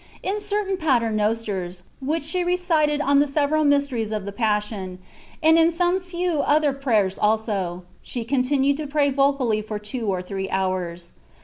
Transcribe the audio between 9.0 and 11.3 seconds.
vocally for two or three hours.